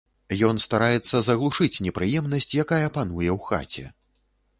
Ён 0.47 0.59
стараецца 0.65 1.19
заглушыць 1.27 1.81
непрыемнасць, 1.87 2.49
якая 2.63 2.87
пануе 2.97 3.29
ў 3.35 3.37
хаце. 3.49 3.85